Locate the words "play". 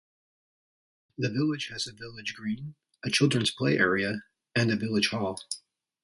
3.51-3.77